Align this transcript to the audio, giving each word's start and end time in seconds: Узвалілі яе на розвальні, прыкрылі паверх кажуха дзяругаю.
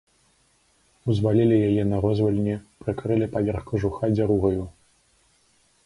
Узвалілі 1.13 1.57
яе 1.67 1.83
на 1.91 1.97
розвальні, 2.05 2.55
прыкрылі 2.85 3.31
паверх 3.37 3.61
кажуха 3.71 4.13
дзяругаю. 4.19 4.63